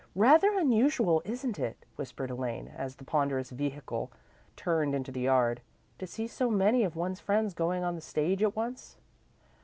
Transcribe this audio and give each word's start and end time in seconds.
"Rather 0.15 0.57
unusual, 0.57 1.21
isn't 1.25 1.59
it?" 1.59 1.85
whispered 1.95 2.31
Elaine, 2.31 2.67
as 2.69 2.95
the 2.95 3.03
ponderous 3.03 3.51
vehicle 3.51 4.11
turned 4.55 4.95
into 4.95 5.11
the 5.11 5.19
yard, 5.19 5.61
"to 5.99 6.07
see 6.07 6.25
so 6.25 6.49
many 6.49 6.83
of 6.83 6.95
one's 6.95 7.19
friends 7.19 7.53
going 7.53 7.83
on 7.83 7.93
the 7.93 8.01
stage 8.01 8.41
at 8.41 8.55
once?" 8.55 8.97